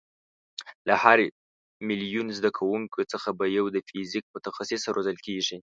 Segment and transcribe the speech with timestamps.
[0.87, 1.17] له هر
[1.87, 5.57] میلیون زده کوونکیو څخه به یو د فیزیک متخصصه روزل کېږي.